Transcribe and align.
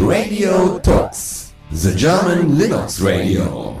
Radio 0.00 0.78
Talks, 0.80 1.52
the 1.70 1.92
German 1.94 2.56
Linux 2.58 3.00
Radio. 3.00 3.76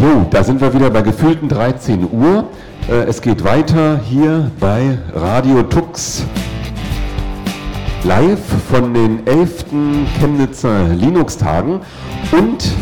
So, 0.00 0.26
da 0.30 0.44
sind 0.44 0.60
wir 0.60 0.72
wieder 0.72 0.90
bei 0.90 1.02
gefühlten 1.02 1.48
13 1.48 2.08
Uhr. 2.12 2.44
Äh, 2.88 3.04
Es 3.08 3.20
geht 3.20 3.42
weiter 3.44 4.00
hier 4.04 4.50
bei 4.60 4.98
Radio 5.14 5.62
Tux. 5.64 6.24
Live 8.04 8.38
von 8.70 8.94
den 8.94 9.26
11. 9.26 9.64
Chemnitzer 10.20 10.88
Linux-Tagen. 10.94 11.80
Und 12.32 12.72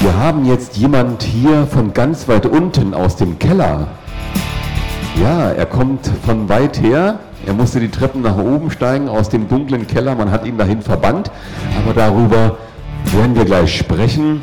wir 0.00 0.16
haben 0.16 0.44
jetzt 0.44 0.76
jemand 0.76 1.22
hier 1.22 1.66
von 1.66 1.92
ganz 1.94 2.28
weit 2.28 2.46
unten 2.46 2.92
aus 2.92 3.16
dem 3.16 3.38
Keller. 3.38 3.88
Ja, 5.22 5.50
er 5.50 5.66
kommt 5.66 6.10
von 6.24 6.48
weit 6.48 6.80
her. 6.82 7.18
Er 7.46 7.54
musste 7.54 7.80
die 7.80 7.90
Treppen 7.90 8.22
nach 8.22 8.36
oben 8.36 8.70
steigen 8.70 9.08
aus 9.08 9.30
dem 9.30 9.48
dunklen 9.48 9.86
Keller. 9.86 10.14
Man 10.14 10.30
hat 10.30 10.44
ihn 10.44 10.58
dahin 10.58 10.82
verbannt. 10.82 11.30
Aber 11.82 11.94
darüber 11.94 12.58
werden 13.12 13.34
wir 13.34 13.44
gleich 13.44 13.78
sprechen. 13.78 14.42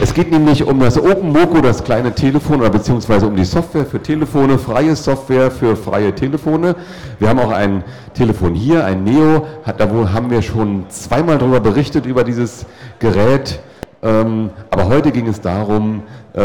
Es 0.00 0.14
geht 0.14 0.30
nämlich 0.30 0.66
um 0.66 0.80
das 0.80 0.98
OpenMoko, 0.98 1.60
das 1.60 1.84
kleine 1.84 2.14
Telefon, 2.14 2.60
oder 2.60 2.70
beziehungsweise 2.70 3.26
um 3.26 3.36
die 3.36 3.44
Software 3.44 3.84
für 3.84 4.02
Telefone, 4.02 4.58
freie 4.58 4.96
Software 4.96 5.50
für 5.50 5.76
freie 5.76 6.14
Telefone. 6.14 6.76
Wir 7.18 7.28
haben 7.28 7.38
auch 7.38 7.52
ein 7.52 7.84
Telefon 8.14 8.54
hier, 8.54 8.84
ein 8.84 9.04
Neo, 9.04 9.46
da 9.64 9.88
haben 10.12 10.30
wir 10.30 10.42
schon 10.42 10.86
zweimal 10.88 11.38
darüber 11.38 11.60
berichtet, 11.60 12.06
über 12.06 12.24
dieses 12.24 12.66
Gerät. 12.98 13.60
Ähm, 14.04 14.50
aber 14.70 14.88
heute 14.88 15.10
ging 15.10 15.26
es 15.26 15.40
darum, 15.40 16.02
äh, 16.34 16.38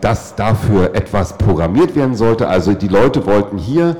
dass 0.00 0.36
dafür 0.36 0.94
etwas 0.94 1.38
programmiert 1.38 1.96
werden 1.96 2.14
sollte. 2.14 2.46
Also 2.46 2.74
die 2.74 2.88
Leute 2.88 3.24
wollten 3.24 3.56
hier 3.56 3.96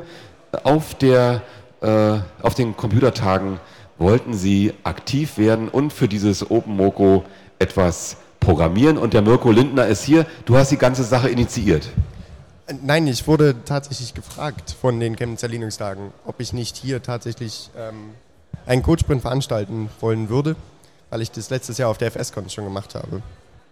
auf, 0.63 0.95
der, 0.95 1.41
äh, 1.81 2.19
auf 2.43 2.55
den 2.55 2.77
Computertagen 2.77 3.59
wollten 3.99 4.35
sie 4.35 4.75
aktiv 4.83 5.39
werden 5.39 5.69
und 5.69 5.93
für 5.93 6.09
dieses 6.09 6.51
OpenMoko 6.51 7.25
etwas 7.59 8.19
programmieren. 8.39 8.99
Und 8.99 9.15
der 9.15 9.23
Mirko 9.23 9.51
Lindner 9.51 9.87
ist 9.87 10.05
hier. 10.05 10.27
Du 10.45 10.57
hast 10.57 10.71
die 10.71 10.77
ganze 10.77 11.05
Sache 11.05 11.31
initiiert. 11.31 11.89
Nein, 12.83 13.07
ich 13.07 13.27
wurde 13.27 13.55
tatsächlich 13.65 14.15
gefragt 14.15 14.75
von 14.79 15.01
den 15.01 15.17
Chemnitzer 15.17 15.49
Linux-Tagen, 15.49 16.13
ob 16.27 16.41
ich 16.41 16.53
nicht 16.53 16.77
hier 16.77 17.03
tatsächlich 17.03 17.71
ähm, 17.79 18.11
einen 18.67 18.83
Codesprint 18.83 19.23
veranstalten 19.23 19.91
wollen 20.01 20.29
würde, 20.29 20.57
weil 21.15 21.23
ich 21.23 21.31
das 21.31 21.49
letztes 21.49 21.79
Jahr 21.79 21.91
auf 21.91 21.99
der 21.99 22.09
FS-Con 22.11 22.51
schon 22.51 22.65
gemacht 22.65 22.97
habe. 22.97 23.23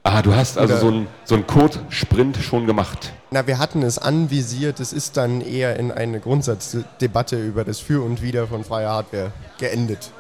Ah, 0.05 0.23
du 0.23 0.33
hast 0.33 0.57
also 0.57 0.75
Oder- 0.75 0.81
so 0.81 0.87
einen 0.87 1.09
so 1.25 1.35
einen 1.35 1.45
Code-Sprint 1.49 2.37
schon 2.37 2.69
gemacht. 2.69 3.13
Na, 3.33 3.49
wir 3.49 3.59
hatten 3.59 3.83
es 3.83 3.99
anvisiert, 3.99 4.79
es 4.79 4.93
ist 4.93 5.17
dann 5.17 5.41
eher 5.41 5.77
in 5.77 5.91
eine 5.91 6.21
Grundsatzdebatte 6.21 7.45
über 7.45 7.65
das 7.65 7.81
Für 7.81 8.05
und 8.05 8.23
Wider 8.23 8.47
von 8.47 8.63
freier 8.63 8.91
Hardware 8.91 9.33
geendet. 9.59 10.13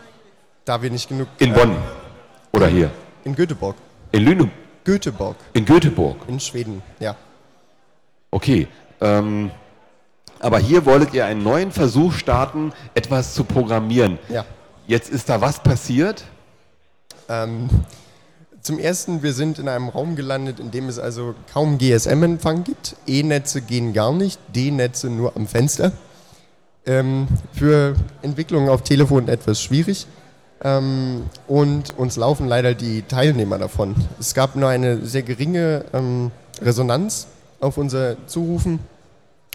Da 0.65 0.83
wir 0.83 0.91
nicht 0.91 1.09
genug... 1.09 1.29
In 1.39 1.53
äh, 1.53 1.57
Bonn. 1.57 1.77
Oder 2.55 2.67
hier. 2.67 2.91
In 3.23 3.37
Göteborg. 3.37 3.77
In 4.11 4.25
Lüneburg. 4.25 4.51
Göteborg, 4.83 5.37
In 5.53 5.65
Göteborg. 5.65 6.17
in 6.27 6.41
Schweden, 6.41 6.83
ja. 6.99 7.15
Okay. 8.33 8.67
Ähm, 9.01 9.53
aber 10.41 10.59
hier 10.59 10.85
wolltet 10.87 11.15
ihr 11.15 11.25
einen 11.25 11.45
neuen 11.45 11.71
Versuch 11.71 12.15
starten, 12.15 12.73
etwas 12.95 13.35
zu 13.35 13.45
programmieren. 13.45 14.19
Ja. 14.29 14.45
Jetzt 14.89 15.09
ist 15.09 15.29
da 15.29 15.41
was 15.41 15.63
passiert? 15.63 16.25
Ähm, 17.29 17.69
zum 18.63 18.79
Ersten, 18.79 19.23
wir 19.25 19.33
sind 19.33 19.59
in 19.59 19.69
einem 19.69 19.89
Raum 19.89 20.15
gelandet, 20.15 20.61
in 20.61 20.71
dem 20.71 20.89
es 20.89 20.99
also 20.99 21.35
kaum 21.53 21.79
GSM-Empfang 21.79 22.63
gibt. 22.63 22.95
E-Netze 23.09 23.61
gehen 23.61 23.93
gar 23.93 24.13
nicht, 24.13 24.39
D-Netze 24.55 25.11
nur 25.11 25.35
am 25.37 25.49
Fenster. 25.49 25.91
Ähm, 26.87 27.27
für 27.53 27.97
Entwicklungen 28.23 28.69
auf 28.69 28.83
Telefon 28.83 29.29
etwas 29.29 29.61
schwierig. 29.61 30.07
Ähm, 30.63 31.25
und 31.49 31.99
uns 31.99 32.17
laufen 32.17 32.47
leider 32.47 32.75
die 32.75 33.03
Teilnehmer 33.03 33.59
davon. 33.59 33.97
Es 34.21 34.33
gab 34.33 34.55
nur 34.55 34.69
eine 34.69 35.05
sehr 35.05 35.23
geringe 35.23 35.85
ähm, 35.93 36.31
Resonanz 36.61 37.27
auf 37.59 37.79
unser 37.79 38.17
Zurufen. 38.29 38.79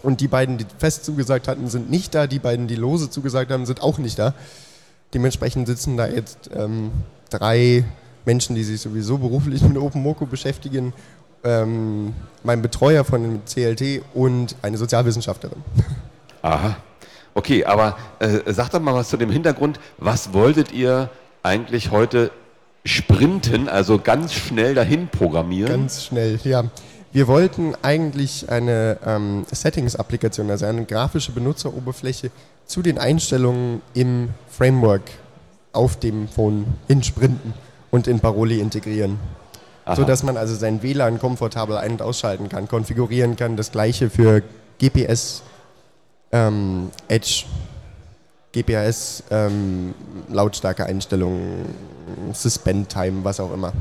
Und 0.04 0.22
die 0.22 0.28
beiden, 0.28 0.58
die 0.58 0.66
fest 0.78 1.06
zugesagt 1.06 1.48
hatten, 1.48 1.70
sind 1.70 1.90
nicht 1.90 2.14
da. 2.14 2.28
Die 2.28 2.40
beiden, 2.40 2.68
die 2.68 2.76
lose 2.76 3.10
zugesagt 3.10 3.52
haben, 3.52 3.66
sind 3.66 3.82
auch 3.82 4.00
nicht 4.00 4.20
da. 4.20 4.34
Dementsprechend 5.14 5.68
sitzen 5.68 5.96
da 5.96 6.08
jetzt 6.08 6.50
ähm, 6.54 6.92
drei 7.30 7.84
Menschen, 8.26 8.56
die 8.56 8.64
sich 8.64 8.82
sowieso 8.82 9.18
beruflich 9.18 9.62
mit 9.62 9.78
OpenMoko 9.78 10.26
beschäftigen, 10.26 10.94
ähm, 11.44 12.14
mein 12.44 12.62
Betreuer 12.62 13.04
von 13.04 13.22
dem 13.22 13.46
CLT 13.46 14.02
und 14.14 14.56
eine 14.62 14.78
Sozialwissenschaftlerin. 14.78 15.64
Aha. 16.42 16.78
Okay, 17.34 17.64
aber 17.66 17.98
äh, 18.20 18.40
sag 18.48 18.70
doch 18.72 18.80
mal 18.80 18.96
was 18.96 19.10
zu 19.10 19.18
dem 19.18 19.30
Hintergrund. 19.30 19.80
Was 19.98 20.34
wolltet 20.34 20.72
ihr 20.72 21.10
eigentlich 21.44 21.92
heute 21.92 22.32
sprinten, 22.84 23.70
also 23.70 24.00
ganz 24.00 24.34
schnell 24.34 24.74
dahin 24.74 25.08
programmieren? 25.08 25.72
Ganz 25.72 26.06
schnell, 26.06 26.40
ja. 26.44 26.64
Wir 27.12 27.28
wollten 27.28 27.74
eigentlich 27.82 28.50
eine 28.50 28.98
ähm, 29.06 29.46
Settings-Applikation, 29.52 30.50
also 30.50 30.66
eine 30.66 30.86
grafische 30.86 31.32
Benutzeroberfläche 31.32 32.32
zu 32.66 32.82
den 32.82 32.98
Einstellungen 32.98 33.82
im 33.94 34.30
Framework 34.50 35.04
auf 35.78 35.98
dem 35.98 36.28
Phone 36.28 36.66
hinsprinten 36.88 37.54
und 37.92 38.08
in 38.08 38.20
Paroli 38.20 38.60
integrieren. 38.60 39.20
Aha. 39.86 39.96
So 39.96 40.04
dass 40.04 40.24
man 40.24 40.36
also 40.36 40.54
sein 40.56 40.84
WLAN 40.84 41.20
komfortabel 41.20 41.78
ein- 41.78 41.94
und 41.94 42.02
ausschalten 42.02 42.50
kann, 42.50 42.68
konfigurieren 42.68 43.38
kann. 43.38 43.56
Das 43.56 43.72
gleiche 43.72 44.10
für 44.10 44.44
GPS, 44.80 45.44
ähm, 46.34 46.90
Edge, 47.08 47.46
GPS, 48.52 49.24
ähm, 49.32 49.94
Lautstärke 50.30 50.86
Einstellungen, 50.86 51.66
Suspend 52.34 52.90
Time, 52.90 53.24
was 53.24 53.40
auch 53.40 53.54
immer. 53.54 53.72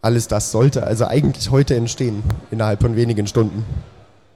Alles 0.00 0.28
das 0.28 0.52
sollte 0.52 0.86
also 0.86 1.06
eigentlich 1.06 1.50
heute 1.50 1.74
entstehen, 1.74 2.22
innerhalb 2.52 2.80
von 2.80 2.94
wenigen 2.94 3.26
Stunden. 3.26 3.64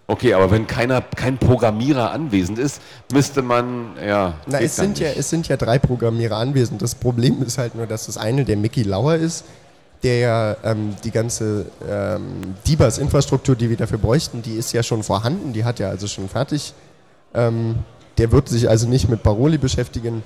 Okay, 0.06 0.34
aber 0.34 0.50
wenn 0.50 0.66
keiner, 0.66 1.00
kein 1.00 1.38
Programmierer 1.38 2.10
anwesend 2.10 2.58
ist, 2.58 2.82
müsste 3.12 3.40
man, 3.40 3.96
ja. 4.04 4.34
Na, 4.46 4.60
es 4.60 4.76
sind, 4.76 4.98
ja, 4.98 5.08
nicht. 5.08 5.18
es 5.18 5.30
sind 5.30 5.48
ja 5.48 5.56
drei 5.56 5.78
Programmierer 5.78 6.36
anwesend. 6.36 6.82
Das 6.82 6.94
Problem 6.94 7.42
ist 7.42 7.56
halt 7.58 7.74
nur, 7.74 7.86
dass 7.86 8.06
das 8.06 8.18
eine 8.18 8.44
der 8.44 8.56
Mickey 8.56 8.82
Lauer 8.82 9.14
ist, 9.14 9.44
der 10.02 10.18
ja 10.18 10.56
ähm, 10.64 10.96
die 11.04 11.12
ganze 11.12 11.66
ähm, 11.88 12.56
DBAS-Infrastruktur, 12.66 13.54
die 13.54 13.70
wir 13.70 13.76
dafür 13.76 13.98
bräuchten, 13.98 14.42
die 14.42 14.56
ist 14.56 14.72
ja 14.72 14.82
schon 14.82 15.02
vorhanden, 15.02 15.52
die 15.52 15.64
hat 15.64 15.78
ja 15.78 15.88
also 15.88 16.08
schon 16.08 16.28
fertig. 16.28 16.74
Ähm, 17.34 17.76
der 18.18 18.32
wird 18.32 18.48
sich 18.48 18.68
also 18.68 18.88
nicht 18.88 19.08
mit 19.08 19.22
Paroli 19.22 19.58
beschäftigen. 19.58 20.22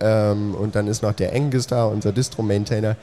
Ähm, 0.00 0.54
und 0.54 0.74
dann 0.74 0.88
ist 0.88 1.02
noch 1.02 1.12
der 1.12 1.34
Angus 1.34 1.66
da, 1.66 1.84
unser 1.84 2.12
Distro-Maintainer. 2.12 2.96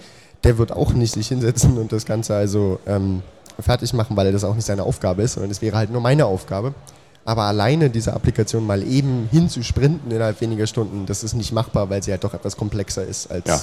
Der 0.43 0.57
wird 0.57 0.71
auch 0.71 0.93
nicht 0.93 1.13
sich 1.13 1.27
hinsetzen 1.27 1.77
und 1.77 1.91
das 1.91 2.05
Ganze 2.05 2.35
also 2.35 2.79
ähm, 2.87 3.21
fertig 3.61 3.93
machen, 3.93 4.15
weil 4.17 4.31
das 4.31 4.43
auch 4.43 4.55
nicht 4.55 4.65
seine 4.65 4.83
Aufgabe 4.83 5.21
ist, 5.23 5.33
sondern 5.33 5.51
es 5.51 5.61
wäre 5.61 5.77
halt 5.77 5.91
nur 5.91 6.01
meine 6.01 6.25
Aufgabe. 6.25 6.73
Aber 7.25 7.43
alleine 7.43 7.89
diese 7.89 8.13
Applikation 8.13 8.65
mal 8.65 8.81
eben 8.81 9.27
hinzusprinten 9.31 10.09
innerhalb 10.11 10.41
weniger 10.41 10.65
Stunden, 10.67 11.05
das 11.05 11.23
ist 11.23 11.33
nicht 11.33 11.51
machbar, 11.51 11.89
weil 11.89 12.01
sie 12.01 12.11
halt 12.11 12.23
doch 12.23 12.33
etwas 12.33 12.57
komplexer 12.57 13.03
ist 13.05 13.29
als 13.29 13.47
Ja. 13.47 13.59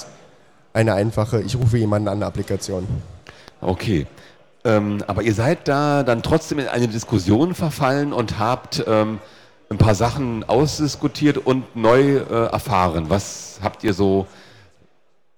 eine 0.72 0.94
einfache, 0.94 1.40
ich 1.42 1.56
rufe 1.56 1.78
jemanden 1.78 2.08
an 2.08 2.22
Applikation. 2.22 2.86
Okay. 3.60 4.06
Ähm, 4.64 5.02
aber 5.06 5.22
ihr 5.22 5.34
seid 5.34 5.68
da 5.68 6.02
dann 6.02 6.22
trotzdem 6.22 6.58
in 6.58 6.68
eine 6.68 6.88
Diskussion 6.88 7.54
verfallen 7.54 8.12
und 8.12 8.38
habt 8.38 8.84
ähm, 8.86 9.18
ein 9.70 9.78
paar 9.78 9.94
Sachen 9.94 10.44
ausdiskutiert 10.44 11.38
und 11.38 11.74
neu 11.76 12.18
äh, 12.18 12.46
erfahren. 12.52 13.06
Was 13.08 13.58
habt 13.62 13.82
ihr 13.84 13.94
so 13.94 14.26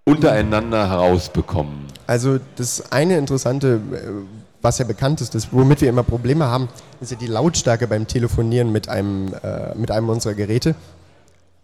untereinander 0.04 0.88
herausbekommen? 0.88 1.86
Also 2.06 2.38
das 2.56 2.90
eine 2.92 3.18
Interessante, 3.18 3.80
äh, 3.92 4.47
was 4.62 4.78
ja 4.78 4.84
bekannt 4.84 5.20
ist, 5.20 5.34
das, 5.34 5.52
womit 5.52 5.80
wir 5.80 5.88
immer 5.88 6.02
Probleme 6.02 6.46
haben, 6.46 6.68
ist 7.00 7.12
ja 7.12 7.16
die 7.16 7.26
Lautstärke 7.26 7.86
beim 7.86 8.06
Telefonieren 8.06 8.72
mit 8.72 8.88
einem, 8.88 9.32
äh, 9.42 9.74
mit 9.74 9.90
einem 9.90 10.08
unserer 10.08 10.34
Geräte. 10.34 10.74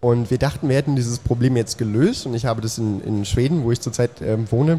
Und 0.01 0.31
wir 0.31 0.39
dachten, 0.39 0.69
wir 0.69 0.77
hätten 0.77 0.97
dieses 0.97 1.19
Problem 1.19 1.57
jetzt 1.57 1.79
gelöst. 1.79 2.27
Und 2.27 2.35
ich 2.35 2.45
habe 2.45 2.61
das 2.61 2.79
in, 2.79 3.01
in 3.01 3.25
Schweden, 3.25 3.65
wo 3.65 3.73
ich 3.73 3.81
zurzeit 3.81 4.21
ähm, 4.21 4.47
wohne, 4.51 4.79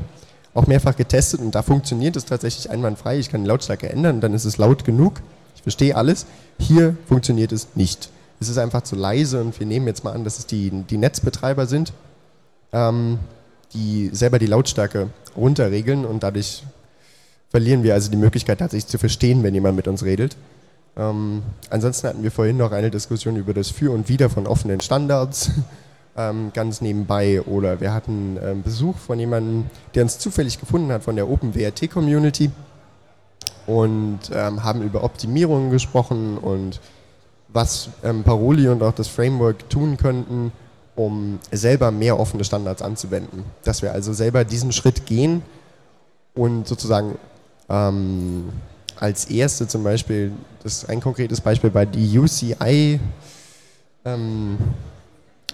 auch 0.53 0.67
mehrfach 0.67 0.95
getestet. 0.95 1.41
Und 1.41 1.55
da 1.55 1.63
funktioniert 1.63 2.15
es 2.15 2.25
tatsächlich 2.25 2.69
einwandfrei. 2.69 3.17
Ich 3.17 3.29
kann 3.29 3.41
die 3.41 3.47
Lautstärke 3.47 3.89
ändern, 3.89 4.21
dann 4.21 4.33
ist 4.33 4.45
es 4.45 4.57
laut 4.57 4.85
genug. 4.85 5.21
Ich 5.55 5.63
verstehe 5.63 5.95
alles. 5.95 6.27
Hier 6.59 6.95
funktioniert 7.07 7.51
es 7.51 7.69
nicht. 7.75 8.09
Es 8.39 8.49
ist 8.49 8.59
einfach 8.59 8.83
zu 8.83 8.95
leise. 8.95 9.41
Und 9.41 9.59
wir 9.59 9.65
nehmen 9.65 9.87
jetzt 9.87 10.03
mal 10.03 10.13
an, 10.13 10.23
dass 10.23 10.37
es 10.37 10.45
die, 10.45 10.69
die 10.69 10.97
Netzbetreiber 10.97 11.65
sind, 11.65 11.91
ähm, 12.71 13.17
die 13.73 14.11
selber 14.13 14.37
die 14.37 14.45
Lautstärke 14.45 15.09
runterregeln. 15.35 16.05
Und 16.05 16.21
dadurch 16.21 16.63
verlieren 17.55 17.83
wir 17.83 17.93
also 17.93 18.11
die 18.11 18.17
Möglichkeit, 18.17 18.59
tatsächlich 18.59 18.87
zu 18.87 18.97
verstehen, 18.97 19.41
wenn 19.41 19.53
jemand 19.53 19.77
mit 19.77 19.87
uns 19.87 20.03
redet. 20.03 20.35
Ähm, 20.97 21.41
ansonsten 21.69 22.09
hatten 22.09 22.21
wir 22.21 22.29
vorhin 22.29 22.57
noch 22.57 22.73
eine 22.73 22.91
Diskussion 22.91 23.37
über 23.37 23.53
das 23.53 23.69
Für 23.69 23.93
und 23.93 24.09
Wider 24.09 24.29
von 24.29 24.45
offenen 24.45 24.81
Standards, 24.81 25.51
ähm, 26.17 26.51
ganz 26.53 26.81
nebenbei. 26.81 27.41
Oder 27.43 27.79
wir 27.79 27.93
hatten 27.93 28.37
ähm, 28.43 28.61
Besuch 28.61 28.97
von 28.97 29.17
jemandem, 29.17 29.67
der 29.93 30.03
uns 30.03 30.19
zufällig 30.19 30.59
gefunden 30.59 30.91
hat 30.91 31.03
von 31.03 31.15
der 31.15 31.29
OpenWRT-Community. 31.29 32.51
und 33.67 34.19
ähm, 34.33 34.61
haben 34.65 34.81
über 34.81 35.05
Optimierungen 35.05 35.71
gesprochen 35.71 36.37
und 36.37 36.81
was 37.47 37.87
ähm, 38.03 38.25
Paroli 38.25 38.67
und 38.67 38.83
auch 38.83 38.95
das 38.95 39.07
Framework 39.07 39.69
tun 39.69 39.95
könnten, 39.95 40.51
um 40.97 41.39
selber 41.53 41.91
mehr 41.91 42.19
offene 42.19 42.43
Standards 42.43 42.81
anzuwenden. 42.81 43.45
Dass 43.63 43.81
wir 43.81 43.93
also 43.93 44.11
selber 44.11 44.43
diesen 44.43 44.73
Schritt 44.73 45.05
gehen 45.05 45.41
und 46.33 46.67
sozusagen 46.67 47.17
ähm, 47.69 48.49
als 48.99 49.25
erste 49.25 49.67
zum 49.67 49.83
Beispiel, 49.83 50.31
das 50.63 50.77
ist 50.77 50.89
ein 50.89 51.01
konkretes 51.01 51.41
Beispiel 51.41 51.69
bei 51.69 51.85
die 51.85 52.17
UCI, 52.17 52.99
ähm, 54.05 54.57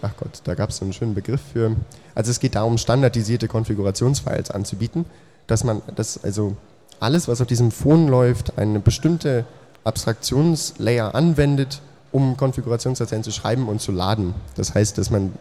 ach 0.02 0.12
Gott, 0.18 0.42
da 0.44 0.56
gab 0.56 0.70
es 0.70 0.78
so 0.78 0.86
einen 0.86 0.94
schönen 0.94 1.16
Begriff 1.16 1.42
für. 1.54 1.76
Also 2.16 2.32
es 2.32 2.40
geht 2.40 2.56
darum, 2.56 2.78
standardisierte 2.78 3.48
Konfigurationsfiles 3.48 4.52
anzubieten, 4.52 5.06
dass 5.48 5.64
man, 5.64 5.82
dass 5.96 6.24
also 6.24 6.56
alles, 7.00 7.28
was 7.28 7.42
auf 7.42 7.48
diesem 7.48 7.72
Phone 7.72 8.08
läuft, 8.08 8.58
eine 8.58 8.80
bestimmte 8.80 9.46
Abstraktionslayer 9.84 11.16
anwendet, 11.16 11.82
um 12.12 12.38
Konfigurationsdateien 12.38 13.24
zu 13.24 13.32
schreiben 13.32 13.68
und 13.68 13.82
zu 13.82 13.92
laden. 13.92 14.36
Das 14.56 14.76
heißt, 14.76 14.98
dass 14.98 15.10
man 15.10 15.34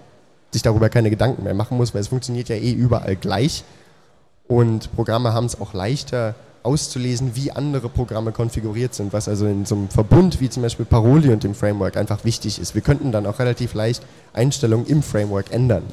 sich 0.52 0.62
darüber 0.62 0.88
keine 0.88 1.11
Gedanken 1.11 1.44
mehr 1.44 1.55
machen 1.55 1.76
muss, 1.76 1.94
weil 1.94 2.00
es 2.00 2.08
funktioniert 2.08 2.49
ja 2.49 2.56
eh 2.56 2.73
überall 2.73 3.16
gleich. 3.16 3.64
Und 4.49 4.93
Programme 4.94 5.32
haben 5.32 5.46
es 5.46 5.61
auch 5.61 5.75
leichter 5.75 6.34
auszulesen, 6.62 7.35
wie 7.35 7.53
andere 7.53 7.89
Programme 7.89 8.33
konfiguriert 8.33 8.95
sind, 8.95 9.12
was 9.12 9.29
also 9.29 9.47
in 9.47 9.65
so 9.65 9.75
einem 9.75 9.89
Verbund 9.89 10.41
wie 10.41 10.51
zum 10.51 10.62
Beispiel 10.62 10.85
Paroli 10.85 11.31
und 11.33 11.43
dem 11.45 11.55
Framework 11.55 11.97
einfach 11.97 12.25
wichtig 12.25 12.59
ist. 12.59 12.75
Wir 12.75 12.83
könnten 12.83 13.12
dann 13.12 13.27
auch 13.27 13.39
relativ 13.39 13.75
leicht 13.75 14.03
Einstellungen 14.33 14.87
im 14.87 15.03
Framework 15.03 15.53
ändern, 15.53 15.85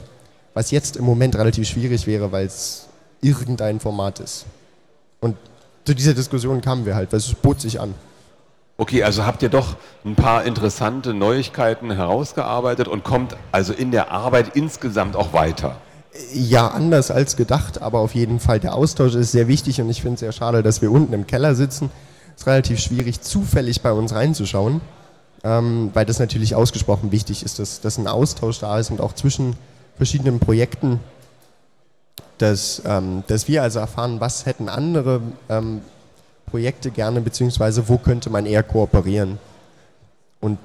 was 0.54 0.72
jetzt 0.72 0.98
im 0.98 1.06
Moment 1.06 1.38
relativ 1.38 1.68
schwierig 1.68 2.08
wäre, 2.08 2.31
weil 2.31 2.46
es 2.46 2.88
irgendein 3.22 3.80
Format 3.80 4.19
ist. 4.19 4.46
Und 5.19 5.38
zu 5.86 5.96
dieser 5.96 6.14
Diskussion 6.14 6.62
kamen 6.62 6.86
wir 6.86 6.96
halt, 6.96 7.12
weil 7.12 7.19
es 7.19 7.34
bot 7.34 7.62
sich 7.62 7.80
an. 7.80 7.94
Okay, 8.80 9.04
also 9.04 9.25
habt 9.25 9.42
ihr 9.42 9.50
doch 9.50 9.75
ein 10.06 10.16
paar 10.16 10.44
interessante 10.44 11.14
Neuigkeiten 11.14 11.90
herausgearbeitet 11.92 12.88
und 12.88 13.04
kommt 13.04 13.36
also 13.52 13.74
in 13.74 13.92
der 13.92 14.12
Arbeit 14.12 14.56
insgesamt 14.56 15.16
auch 15.16 15.34
weiter. 15.34 15.78
Ja, 16.34 16.68
anders 16.69 17.12
als 17.12 17.36
gedacht, 17.36 17.81
aber 17.81 18.00
auf 18.00 18.16
jeden 18.16 18.40
Fall 18.40 18.60
der 18.60 18.75
Austausch 18.75 19.16
ist 19.16 19.31
sehr 19.31 19.48
wichtig 19.48 19.81
und 19.81 19.90
ich 19.90 20.02
finde 20.02 20.16
es 20.16 20.19
sehr 20.22 20.31
schade, 20.31 20.64
dass 20.64 20.81
wir 20.81 20.92
unten 20.92 21.14
im 21.14 21.28
Keller 21.28 21.56
sitzen. 21.56 21.90
Es 22.36 22.42
ist 22.42 22.48
relativ 22.48 22.80
schwierig, 22.80 23.22
zufällig 23.22 23.81
bei 23.81 23.92
uns 23.92 24.14
reinzuschauen, 24.14 24.81
ähm, 25.44 25.92
weil 25.94 26.06
das 26.06 26.19
natürlich 26.19 26.56
ausgesprochen 26.56 27.12
wichtig 27.12 27.44
ist, 27.44 27.60
dass, 27.60 27.81
dass 27.81 27.98
ein 27.98 28.08
Austausch 28.08 28.60
da 28.60 28.80
ist 28.80 28.92
und 28.92 29.02
auch 29.02 29.14
zwischen 29.14 29.56
verschiedenen 29.96 30.40
Projekten, 30.40 31.00
dass, 32.38 32.81
ähm, 32.86 33.24
dass 33.28 33.48
wir 33.48 33.64
also 33.64 33.80
erfahren, 33.80 34.19
was 34.19 34.46
hätten 34.46 34.69
andere 34.69 35.22
ähm, 35.50 35.81
Projekte 36.50 36.92
gerne, 36.92 37.22
beziehungsweise 37.22 37.90
wo 37.90 37.98
könnte 37.98 38.30
man 38.30 38.46
eher 38.46 38.64
kooperieren. 38.64 39.40
Und 40.40 40.58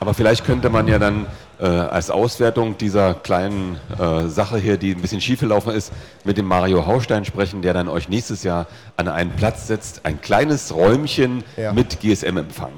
Aber 0.00 0.14
vielleicht 0.14 0.44
könnte 0.44 0.70
man 0.70 0.88
ja 0.88 0.98
dann 0.98 1.26
äh, 1.60 1.64
als 1.66 2.10
Auswertung 2.10 2.76
dieser 2.78 3.14
kleinen 3.14 3.78
äh, 3.98 4.26
Sache 4.28 4.58
hier, 4.58 4.76
die 4.76 4.92
ein 4.94 5.00
bisschen 5.00 5.20
schief 5.20 5.40
gelaufen 5.40 5.72
ist, 5.72 5.92
mit 6.24 6.36
dem 6.38 6.46
Mario 6.46 6.86
Haustein 6.86 7.24
sprechen, 7.24 7.62
der 7.62 7.74
dann 7.74 7.88
euch 7.88 8.08
nächstes 8.08 8.42
Jahr 8.42 8.66
an 8.96 9.08
einen 9.08 9.30
Platz 9.32 9.66
setzt, 9.66 10.04
ein 10.04 10.20
kleines 10.20 10.74
Räumchen 10.74 11.44
Ja. 11.56 11.72
mit 11.72 12.00
GSM-Empfang. 12.00 12.72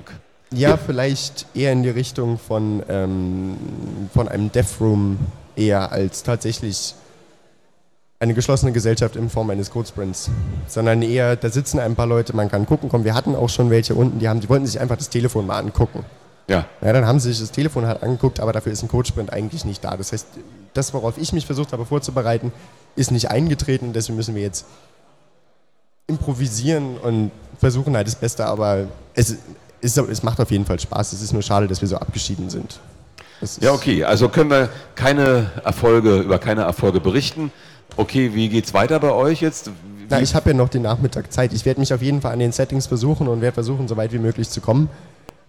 ja, 0.53 0.77
vielleicht 0.77 1.47
eher 1.55 1.73
in 1.73 1.83
die 1.83 1.91
Richtung 1.91 2.39
von, 2.39 2.83
ähm, 2.89 3.57
von 4.15 4.29
einem 4.29 4.53
Dev 4.53 4.69
Room 4.81 5.19
eher 5.57 5.91
als 5.93 6.23
tatsächlich 6.23 6.95
eine 8.19 8.33
geschlossene 8.33 8.73
Gesellschaft 8.73 9.17
in 9.17 9.29
Form 9.29 9.51
eines 9.51 9.71
Codesprints, 9.71 10.31
sondern 10.67 11.03
eher, 11.03 11.37
da 11.37 11.51
sitzen 11.51 11.79
ein 11.79 11.95
paar 11.97 12.07
Leute, 12.07 12.35
man 12.35 12.51
kann 12.51 12.65
gucken, 12.65 12.89
komm, 12.89 13.05
wir 13.05 13.15
hatten 13.15 13.35
auch 13.35 13.49
schon 13.51 13.69
welche 13.71 13.95
unten, 13.95 14.19
die, 14.21 14.29
haben, 14.29 14.41
die 14.41 14.49
wollten 14.49 14.65
sich 14.67 14.81
einfach 14.81 14.97
das 14.97 15.11
Telefon 15.11 15.47
mal 15.47 15.59
angucken. 15.59 16.05
Ja, 16.49 16.67
Ja, 16.81 16.93
dann 16.93 17.07
haben 17.07 17.19
sie 17.19 17.31
sich 17.31 17.41
das 17.41 17.51
Telefon 17.51 17.87
halt 17.87 18.03
angeguckt, 18.03 18.39
aber 18.41 18.53
dafür 18.53 18.73
ist 18.73 18.83
ein 18.83 18.89
Codesprint 18.89 19.33
eigentlich 19.33 19.65
nicht 19.65 19.83
da. 19.83 19.97
Das 19.97 20.13
heißt, 20.13 20.27
das, 20.75 20.95
worauf 20.95 21.19
ich 21.19 21.33
mich 21.33 21.47
versucht 21.47 21.73
habe 21.73 21.85
vorzubereiten, 21.85 22.53
ist 22.95 23.11
nicht 23.11 23.31
eingetreten. 23.31 23.93
Deswegen 23.93 24.17
müssen 24.17 24.35
wir 24.35 24.43
jetzt 24.43 24.65
improvisieren 26.07 26.97
und 26.99 27.31
versuchen 27.59 27.97
halt 27.97 28.07
das 28.07 28.15
Beste. 28.15 28.47
Aber 28.47 28.87
es, 29.15 29.37
ist, 29.81 29.99
es 29.99 30.23
macht 30.23 30.41
auf 30.41 30.51
jeden 30.51 30.65
Fall 30.67 30.79
Spaß. 30.79 31.13
Es 31.13 31.23
ist 31.23 31.33
nur 31.33 31.43
schade, 31.43 31.67
dass 31.67 31.81
wir 31.81 31.89
so 31.89 31.97
abgeschieden 31.97 32.51
sind. 32.51 32.79
Ja, 33.61 33.73
okay. 33.73 34.05
Also 34.05 34.29
können 34.29 34.51
wir 34.51 34.69
keine 34.95 35.51
Erfolge 35.65 36.21
über 36.21 36.39
keine 36.39 36.63
Erfolge 36.63 37.01
berichten. 37.01 37.53
Okay, 37.97 38.35
wie 38.35 38.49
geht's 38.49 38.73
weiter 38.73 38.99
bei 39.01 39.11
euch 39.11 39.41
jetzt? 39.43 39.69
Wie, 39.69 40.07
Na, 40.09 40.21
ich 40.21 40.35
habe 40.35 40.51
ja 40.51 40.57
noch 40.57 40.69
den 40.69 40.83
Nachmittag 40.83 41.33
Zeit. 41.33 41.53
Ich 41.53 41.65
werde 41.65 41.81
mich 41.81 41.93
auf 41.93 42.03
jeden 42.03 42.21
Fall 42.21 42.33
an 42.33 42.39
den 42.39 42.53
Settings 42.53 42.87
versuchen 42.87 43.29
und 43.29 43.41
werde 43.41 43.55
versuchen, 43.55 43.89
so 43.89 43.97
weit 43.97 44.13
wie 44.13 44.19
möglich 44.19 44.49
zu 44.49 44.61
kommen, 44.61 44.89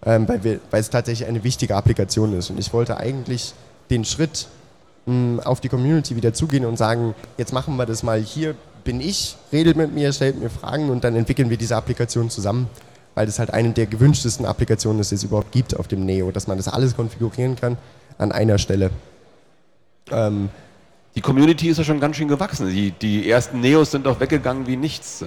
ähm, 0.04 0.28
weil, 0.28 0.44
wir, 0.44 0.60
weil 0.70 0.80
es 0.80 0.90
tatsächlich 0.90 1.28
eine 1.28 1.44
wichtige 1.44 1.74
Applikation 1.76 2.36
ist. 2.36 2.50
Und 2.50 2.58
ich 2.58 2.72
wollte 2.72 2.96
eigentlich 2.96 3.54
den 3.90 4.04
Schritt 4.04 4.48
mh, 5.06 5.42
auf 5.44 5.60
die 5.60 5.68
Community 5.68 6.16
wieder 6.16 6.32
zugehen 6.32 6.64
und 6.64 6.76
sagen, 6.76 7.14
jetzt 7.36 7.52
machen 7.52 7.76
wir 7.76 7.86
das 7.86 8.02
mal 8.02 8.20
hier, 8.20 8.54
bin 8.84 9.00
ich, 9.00 9.36
redet 9.52 9.76
mit 9.76 9.92
mir, 9.92 10.12
stellt 10.12 10.40
mir 10.40 10.50
Fragen 10.50 10.90
und 10.90 11.04
dann 11.04 11.16
entwickeln 11.16 11.50
wir 11.50 11.56
diese 11.56 11.76
Applikation 11.76 12.30
zusammen, 12.30 12.68
weil 13.14 13.26
das 13.26 13.38
halt 13.38 13.52
eine 13.52 13.70
der 13.70 13.86
gewünschtesten 13.86 14.46
Applikationen 14.46 15.00
ist, 15.00 15.10
die 15.10 15.16
es 15.16 15.24
überhaupt 15.24 15.52
gibt 15.52 15.76
auf 15.76 15.88
dem 15.88 16.06
Neo, 16.06 16.30
dass 16.30 16.46
man 16.46 16.56
das 16.56 16.68
alles 16.68 16.96
konfigurieren 16.96 17.56
kann 17.56 17.76
an 18.16 18.32
einer 18.32 18.58
Stelle. 18.58 18.90
Ähm, 20.10 20.48
die 21.18 21.22
Community 21.22 21.68
ist 21.68 21.78
ja 21.78 21.82
schon 21.82 21.98
ganz 21.98 22.14
schön 22.14 22.28
gewachsen. 22.28 22.68
Die, 22.68 22.92
die 22.92 23.28
ersten 23.28 23.58
Neos 23.58 23.90
sind 23.90 24.06
doch 24.06 24.20
weggegangen 24.20 24.68
wie 24.68 24.76
nichts. 24.76 25.24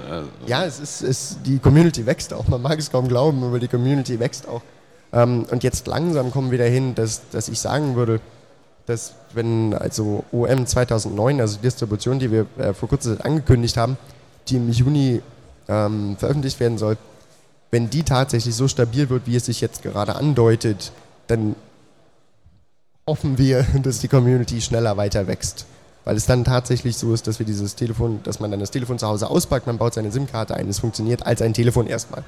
Ja, 0.48 0.64
es 0.64 0.80
ist, 0.80 1.02
es, 1.02 1.38
die 1.46 1.60
Community 1.60 2.06
wächst 2.06 2.34
auch. 2.34 2.48
Man 2.48 2.62
mag 2.62 2.80
es 2.80 2.90
kaum 2.90 3.10
glauben, 3.10 3.44
aber 3.44 3.60
die 3.60 3.68
Community 3.68 4.18
wächst 4.18 4.48
auch. 4.48 4.62
Ähm, 5.12 5.46
und 5.52 5.66
jetzt 5.66 5.88
langsam 5.88 6.32
kommen 6.32 6.50
wir 6.50 6.58
dahin, 6.60 6.96
dass, 6.96 7.28
dass 7.32 7.50
ich 7.50 7.60
sagen 7.60 7.98
würde, 7.98 8.22
dass 8.86 9.16
wenn 9.34 9.74
also 9.74 10.24
OM 10.32 10.66
2009, 10.66 11.42
also 11.42 11.58
die 11.58 11.64
Distribution, 11.64 12.20
die 12.20 12.32
wir 12.32 12.46
äh, 12.58 12.74
vor 12.74 12.88
kurzer 12.88 13.18
Zeit 13.18 13.26
angekündigt 13.26 13.76
haben, 13.76 13.98
die 14.48 14.56
im 14.56 14.72
Juni 14.72 15.22
ähm, 15.68 16.16
veröffentlicht 16.18 16.62
werden 16.62 16.78
soll, 16.78 16.96
wenn 17.70 17.90
die 17.90 18.04
tatsächlich 18.04 18.56
so 18.56 18.70
stabil 18.70 19.10
wird, 19.10 19.24
wie 19.28 19.36
es 19.36 19.46
sich 19.46 19.60
jetzt 19.60 19.84
gerade 19.84 20.16
andeutet, 20.16 20.94
dann 21.28 21.58
hoffen 23.06 23.38
wir, 23.38 23.66
dass 23.84 24.00
die 24.00 24.08
Community 24.08 24.62
schneller 24.62 24.96
weiter 24.96 25.28
wächst. 25.28 25.66
Weil 26.04 26.18
es 26.18 26.26
dann 26.26 26.44
tatsächlich 26.44 26.98
so 26.98 27.14
ist, 27.14 27.28
dass 27.28 27.40
wir 27.40 27.46
dieses 27.46 27.76
Telefon, 27.76 28.22
dass 28.24 28.40
man 28.40 28.50
dann 28.52 28.60
das 28.60 28.72
Telefon 28.72 28.98
zu 28.98 29.08
Hause 29.08 29.30
auspackt, 29.30 29.68
man 29.68 29.78
baut 29.78 29.94
seine 29.94 30.12
SIM-Karte 30.12 30.56
ein, 30.56 30.68
es 30.68 30.80
funktioniert 30.80 31.26
als 31.26 31.42
ein 31.42 31.54
Telefon 31.54 31.88
erstmal. 31.88 32.24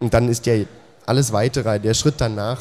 Und 0.00 0.14
dann 0.14 0.28
ist 0.28 0.46
ja 0.46 0.54
alles 1.06 1.32
weitere, 1.32 1.78
der 1.78 1.94
Schritt 1.94 2.16
danach, 2.18 2.60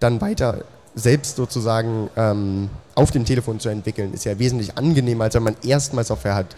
dann 0.00 0.20
weiter 0.20 0.64
selbst 0.94 1.36
sozusagen 1.36 2.10
ähm, 2.16 2.68
auf 2.94 3.10
dem 3.10 3.24
Telefon 3.24 3.60
zu 3.60 3.68
entwickeln, 3.68 4.12
ist 4.12 4.24
ja 4.24 4.38
wesentlich 4.38 4.76
angenehmer, 4.76 5.24
als 5.24 5.34
wenn 5.34 5.44
man 5.44 5.56
erstmal 5.62 6.04
Software 6.04 6.34
hat, 6.34 6.56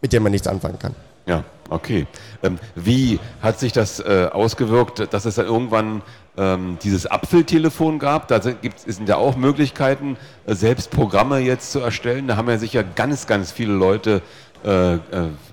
mit 0.00 0.12
der 0.12 0.20
man 0.20 0.32
nichts 0.32 0.46
anfangen 0.46 0.78
kann. 0.78 0.94
Ja, 1.26 1.44
okay. 1.70 2.06
Ähm, 2.42 2.58
wie 2.74 3.18
hat 3.40 3.58
sich 3.58 3.72
das 3.72 4.00
äh, 4.00 4.28
ausgewirkt, 4.30 5.12
dass 5.12 5.24
es 5.24 5.36
dann 5.36 5.46
irgendwann 5.46 6.02
ähm, 6.36 6.78
dieses 6.82 7.06
Apfeltelefon 7.06 7.98
gab? 7.98 8.28
Da 8.28 8.38
gibt's, 8.38 8.82
sind 8.84 9.08
ja 9.08 9.16
auch 9.16 9.36
Möglichkeiten, 9.36 10.16
äh, 10.46 10.54
selbst 10.54 10.90
Programme 10.90 11.38
jetzt 11.38 11.72
zu 11.72 11.80
erstellen. 11.80 12.28
Da 12.28 12.36
haben 12.36 12.48
ja 12.48 12.58
sicher 12.58 12.84
ganz, 12.84 13.26
ganz 13.26 13.52
viele 13.52 13.72
Leute 13.72 14.22
äh, 14.64 14.94
äh, 14.94 14.98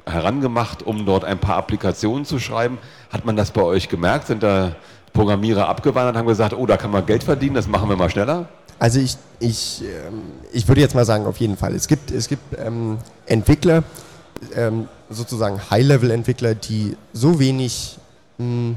herangemacht, 0.05 0.83
um 0.83 1.05
dort 1.05 1.25
ein 1.25 1.37
paar 1.37 1.57
Applikationen 1.57 2.25
zu 2.25 2.39
schreiben. 2.39 2.77
Hat 3.11 3.25
man 3.25 3.35
das 3.35 3.51
bei 3.51 3.61
euch 3.61 3.89
gemerkt? 3.89 4.27
Sind 4.27 4.43
da 4.43 4.75
Programmierer 5.13 5.67
abgewandert, 5.67 6.15
haben 6.15 6.27
gesagt, 6.27 6.53
oh, 6.53 6.65
da 6.65 6.77
kann 6.77 6.91
man 6.91 7.05
Geld 7.05 7.23
verdienen, 7.23 7.55
das 7.55 7.67
machen 7.67 7.89
wir 7.89 7.97
mal 7.97 8.09
schneller? 8.09 8.47
Also 8.79 8.99
ich, 8.99 9.17
ich, 9.39 9.83
ähm, 9.83 10.21
ich 10.51 10.67
würde 10.67 10.81
jetzt 10.81 10.95
mal 10.95 11.05
sagen, 11.05 11.25
auf 11.25 11.37
jeden 11.37 11.57
Fall. 11.57 11.75
Es 11.75 11.87
gibt, 11.87 12.09
es 12.09 12.27
gibt 12.27 12.57
ähm, 12.57 12.97
Entwickler, 13.25 13.83
ähm, 14.55 14.87
sozusagen 15.09 15.59
High-Level-Entwickler, 15.69 16.55
die 16.55 16.97
so 17.13 17.39
wenig 17.39 17.97
mh, 18.37 18.75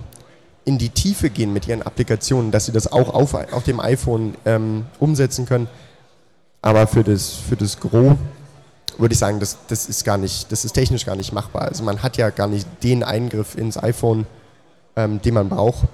in 0.64 0.78
die 0.78 0.88
Tiefe 0.88 1.30
gehen 1.30 1.52
mit 1.52 1.68
ihren 1.68 1.82
Applikationen, 1.82 2.50
dass 2.50 2.66
sie 2.66 2.72
das 2.72 2.90
auch 2.90 3.12
auf, 3.12 3.34
auf 3.34 3.64
dem 3.64 3.80
iPhone 3.80 4.34
ähm, 4.44 4.86
umsetzen 4.98 5.46
können. 5.46 5.68
Aber 6.62 6.86
für 6.86 7.04
das, 7.04 7.32
für 7.32 7.56
das 7.56 7.78
Gros 7.78 8.16
würde 8.96 9.12
ich 9.12 9.18
sagen, 9.18 9.40
das, 9.40 9.58
das 9.68 9.88
ist 9.88 10.04
gar 10.04 10.16
nicht, 10.16 10.50
das 10.52 10.64
ist 10.64 10.72
technisch 10.72 11.04
gar 11.04 11.16
nicht 11.16 11.32
machbar. 11.32 11.62
Also 11.62 11.82
man 11.82 12.02
hat 12.02 12.16
ja 12.16 12.30
gar 12.30 12.46
nicht 12.46 12.66
den 12.82 13.02
Eingriff 13.02 13.56
ins 13.56 13.76
iPhone, 13.76 14.26
ähm, 14.96 15.20
den 15.20 15.34
man 15.34 15.48
braucht, 15.48 15.88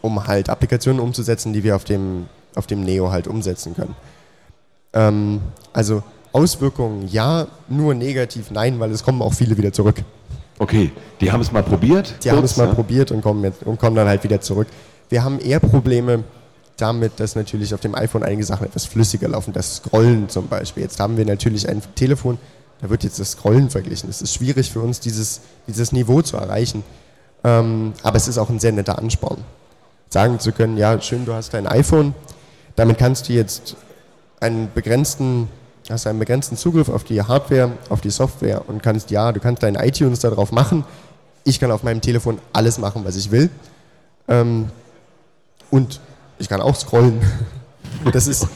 um 0.00 0.26
halt 0.26 0.48
Applikationen 0.48 1.00
umzusetzen, 1.00 1.52
die 1.52 1.62
wir 1.62 1.76
auf 1.76 1.84
dem, 1.84 2.26
auf 2.54 2.66
dem 2.66 2.82
Neo 2.82 3.10
halt 3.10 3.28
umsetzen 3.28 3.74
können. 3.74 3.94
Ähm, 4.92 5.42
also 5.72 6.02
Auswirkungen 6.32 7.08
ja, 7.08 7.46
nur 7.68 7.94
negativ 7.94 8.50
nein, 8.50 8.78
weil 8.80 8.90
es 8.90 9.02
kommen 9.02 9.22
auch 9.22 9.32
viele 9.32 9.56
wieder 9.56 9.72
zurück. 9.72 10.02
Okay, 10.58 10.90
die 11.20 11.30
haben 11.30 11.40
es 11.40 11.52
mal 11.52 11.62
probiert. 11.62 12.14
Die 12.24 12.30
haben 12.30 12.38
kurz, 12.38 12.52
es 12.52 12.56
mal 12.56 12.68
ne? 12.68 12.74
probiert 12.74 13.12
und 13.12 13.22
kommen, 13.22 13.44
jetzt, 13.44 13.62
und 13.62 13.78
kommen 13.78 13.94
dann 13.94 14.08
halt 14.08 14.24
wieder 14.24 14.40
zurück. 14.40 14.66
Wir 15.08 15.22
haben 15.22 15.38
eher 15.38 15.60
Probleme 15.60 16.24
damit, 16.76 17.20
dass 17.20 17.36
natürlich 17.36 17.74
auf 17.74 17.80
dem 17.80 17.94
iPhone 17.94 18.22
einige 18.22 18.44
Sachen 18.44 18.66
etwas 18.66 18.84
flüssiger 18.84 19.28
laufen. 19.28 19.52
Das 19.52 19.76
Scrollen 19.76 20.28
zum 20.28 20.48
Beispiel. 20.48 20.82
Jetzt 20.82 21.00
haben 21.00 21.16
wir 21.16 21.24
natürlich 21.24 21.68
ein 21.68 21.82
Telefon, 21.94 22.38
da 22.80 22.90
wird 22.90 23.04
jetzt 23.04 23.18
das 23.18 23.32
Scrollen 23.32 23.70
verglichen. 23.70 24.08
Es 24.08 24.22
ist 24.22 24.34
schwierig 24.34 24.70
für 24.70 24.80
uns, 24.80 25.00
dieses, 25.00 25.40
dieses 25.66 25.92
Niveau 25.92 26.22
zu 26.22 26.36
erreichen. 26.36 26.84
Ähm, 27.44 27.92
aber 28.02 28.16
es 28.16 28.28
ist 28.28 28.38
auch 28.38 28.50
ein 28.50 28.60
sehr 28.60 28.72
netter 28.72 28.98
Ansporn. 28.98 29.44
Sagen 30.10 30.40
zu 30.40 30.52
können, 30.52 30.76
ja, 30.76 31.00
schön, 31.00 31.24
du 31.24 31.34
hast 31.34 31.54
dein 31.54 31.66
iPhone, 31.66 32.14
damit 32.76 32.98
kannst 32.98 33.28
du 33.28 33.32
jetzt 33.32 33.76
einen 34.40 34.70
begrenzten, 34.72 35.48
hast 35.90 36.06
einen 36.06 36.18
begrenzten 36.18 36.56
Zugriff 36.56 36.88
auf 36.88 37.04
die 37.04 37.22
Hardware, 37.22 37.72
auf 37.88 38.00
die 38.00 38.10
Software 38.10 38.68
und 38.68 38.82
kannst, 38.82 39.10
ja, 39.10 39.32
du 39.32 39.40
kannst 39.40 39.62
deinen 39.62 39.76
iTunes 39.76 40.20
darauf 40.20 40.52
machen. 40.52 40.84
Ich 41.44 41.60
kann 41.60 41.70
auf 41.70 41.82
meinem 41.82 42.00
Telefon 42.00 42.38
alles 42.52 42.78
machen, 42.78 43.04
was 43.04 43.16
ich 43.16 43.30
will. 43.30 43.48
Ähm, 44.28 44.68
und 45.70 46.00
ich 46.38 46.48
kann 46.48 46.60
auch 46.60 46.76
scrollen. 46.76 47.20
Das 48.12 48.28
ist, 48.28 48.46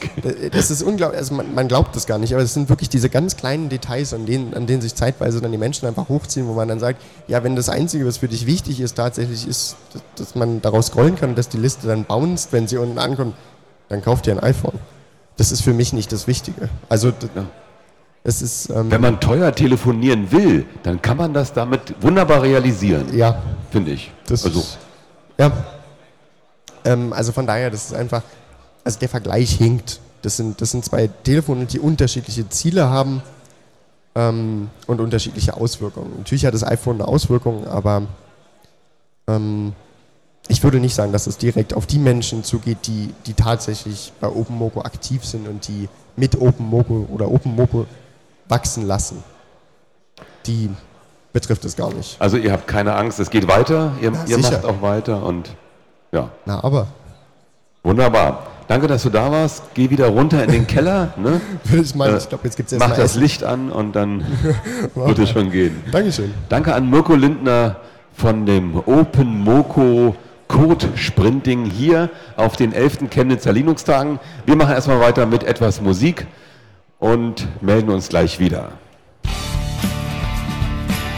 das 0.53 0.71
ist 0.71 0.83
unglaublich, 0.83 1.19
also 1.19 1.33
man, 1.33 1.53
man, 1.53 1.67
glaubt 1.67 1.95
das 1.97 2.05
gar 2.05 2.17
nicht, 2.17 2.33
aber 2.33 2.41
es 2.43 2.53
sind 2.53 2.69
wirklich 2.69 2.87
diese 2.87 3.09
ganz 3.09 3.35
kleinen 3.35 3.67
Details, 3.67 4.13
an 4.13 4.25
denen, 4.25 4.53
an 4.53 4.67
denen 4.67 4.81
sich 4.81 4.95
zeitweise 4.95 5.41
dann 5.41 5.51
die 5.51 5.57
Menschen 5.57 5.85
einfach 5.85 6.07
hochziehen, 6.07 6.47
wo 6.47 6.53
man 6.53 6.69
dann 6.69 6.79
sagt, 6.79 7.01
ja, 7.27 7.43
wenn 7.43 7.55
das 7.57 7.67
Einzige, 7.67 8.05
was 8.05 8.17
für 8.17 8.29
dich 8.29 8.45
wichtig 8.45 8.79
ist, 8.79 8.93
tatsächlich 8.95 9.45
ist, 9.45 9.75
dass, 9.91 10.01
dass 10.15 10.35
man 10.35 10.61
daraus 10.61 10.87
scrollen 10.87 11.17
kann 11.17 11.31
und 11.31 11.37
dass 11.37 11.49
die 11.49 11.57
Liste 11.57 11.87
dann 11.87 12.05
bounced, 12.05 12.53
wenn 12.53 12.69
sie 12.69 12.77
unten 12.77 12.97
ankommt, 12.99 13.35
dann 13.89 14.01
kauft 14.01 14.27
ihr 14.27 14.33
ein 14.33 14.39
iPhone. 14.39 14.79
Das 15.37 15.51
ist 15.51 15.61
für 15.61 15.73
mich 15.73 15.93
nicht 15.93 16.11
das 16.11 16.27
Wichtige. 16.27 16.69
Also 16.89 17.11
das 18.23 18.41
ist, 18.41 18.69
ähm 18.69 18.89
wenn 18.91 19.01
man 19.01 19.19
teuer 19.19 19.53
telefonieren 19.53 20.31
will, 20.31 20.65
dann 20.83 21.01
kann 21.01 21.17
man 21.17 21.33
das 21.33 21.53
damit 21.53 21.95
wunderbar 22.01 22.41
realisieren. 22.41 23.15
Ja. 23.15 23.41
Finde 23.71 23.91
ich. 23.91 24.11
Das 24.27 24.45
also. 24.45 24.63
Ja. 25.37 25.51
Ähm, 26.85 27.13
also 27.13 27.31
von 27.31 27.47
daher, 27.47 27.69
das 27.69 27.85
ist 27.85 27.93
einfach, 27.93 28.21
also 28.83 28.99
der 28.99 29.09
Vergleich 29.09 29.51
hinkt. 29.51 29.99
Das 30.21 30.37
sind, 30.37 30.61
das 30.61 30.71
sind 30.71 30.85
zwei 30.85 31.07
Telefone, 31.07 31.65
die 31.65 31.79
unterschiedliche 31.79 32.47
Ziele 32.49 32.89
haben 32.89 33.21
ähm, 34.15 34.69
und 34.87 35.01
unterschiedliche 35.01 35.55
Auswirkungen. 35.55 36.13
Natürlich 36.17 36.45
hat 36.45 36.53
das 36.53 36.63
iPhone 36.63 36.95
eine 36.95 37.07
Auswirkung, 37.07 37.67
aber 37.67 38.03
ähm, 39.27 39.73
ich 40.47 40.63
würde 40.63 40.79
nicht 40.79 40.95
sagen, 40.95 41.11
dass 41.11 41.27
es 41.27 41.37
direkt 41.37 41.73
auf 41.73 41.85
die 41.85 41.99
Menschen 41.99 42.43
zugeht, 42.43 42.79
die, 42.87 43.13
die 43.25 43.33
tatsächlich 43.33 44.11
bei 44.19 44.27
OpenMoko 44.27 44.81
aktiv 44.81 45.23
sind 45.23 45.47
und 45.47 45.67
die 45.67 45.87
mit 46.15 46.39
OpenMoko 46.39 47.07
oder 47.11 47.31
OpenMoko 47.31 47.85
wachsen 48.49 48.85
lassen. 48.85 49.23
Die 50.45 50.69
betrifft 51.31 51.63
es 51.65 51.75
gar 51.75 51.93
nicht. 51.93 52.21
Also 52.21 52.37
ihr 52.37 52.51
habt 52.51 52.67
keine 52.67 52.95
Angst, 52.95 53.19
es 53.19 53.29
geht 53.29 53.47
weiter, 53.47 53.93
ihr, 54.01 54.11
Na, 54.11 54.25
ihr 54.25 54.37
macht 54.37 54.65
auch 54.65 54.81
weiter 54.81 55.23
und 55.23 55.49
ja. 56.11 56.29
Na 56.45 56.63
aber. 56.63 56.87
Wunderbar. 57.83 58.47
Danke, 58.67 58.87
dass 58.87 59.03
du 59.03 59.09
da 59.09 59.31
warst. 59.31 59.63
Geh 59.73 59.89
wieder 59.89 60.07
runter 60.07 60.43
in 60.43 60.51
den 60.51 60.67
Keller. 60.67 61.13
Ne? 61.17 61.41
ich 61.81 61.95
meine, 61.95 62.17
ich 62.17 62.29
glaube, 62.29 62.45
jetzt 62.45 62.55
gibt 62.55 62.71
es 62.71 62.79
Mach 62.79 62.95
das 62.95 63.15
Licht 63.15 63.43
an 63.43 63.71
und 63.71 63.93
dann 63.95 64.23
wird 64.95 65.19
es 65.19 65.31
schon 65.31 65.51
gehen. 65.51 65.83
Dankeschön. 65.91 66.33
Danke 66.49 66.73
an 66.73 66.89
Mirko 66.89 67.15
Lindner 67.15 67.77
von 68.13 68.45
dem 68.45 68.77
Open 68.85 69.39
Moco 69.39 70.15
Code 70.53 70.87
Sprinting 70.95 71.65
hier 71.65 72.11
auf 72.37 72.55
den 72.55 72.73
11. 72.73 73.09
Chemnitzer 73.09 73.51
Linux-Tagen. 73.51 74.19
Wir 74.45 74.55
machen 74.55 74.75
erstmal 74.75 74.99
weiter 74.99 75.25
mit 75.25 75.43
etwas 75.43 75.81
Musik 75.81 76.27
und 76.99 77.47
melden 77.63 77.89
uns 77.89 78.07
gleich 78.07 78.39
wieder. 78.39 78.73